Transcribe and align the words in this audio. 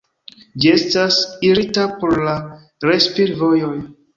Ĝi 0.63 0.71
estas 0.77 1.19
irita 1.49 1.85
por 2.01 2.17
la 2.31 2.35
respir-vojoj. 2.89 3.75